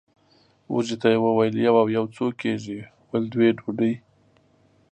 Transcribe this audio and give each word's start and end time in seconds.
وږي 0.73 0.95
ته 1.01 1.07
یې 1.13 1.19
وویل 1.25 1.55
یو 1.65 1.75
او 1.81 1.87
یو 1.97 2.05
څو 2.15 2.25
کېږي 2.41 2.79
ویل 3.09 3.25
دوې 3.33 3.49
ډوډۍ! 3.57 3.93